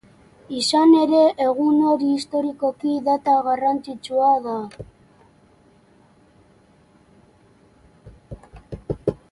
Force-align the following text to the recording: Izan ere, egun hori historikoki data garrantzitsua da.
Izan 0.59 0.93
ere, 0.99 1.19
egun 1.47 1.75
hori 1.89 2.07
historikoki 2.13 2.95
data 3.09 3.35
garrantzitsua 3.49 4.31
da. 4.47 4.57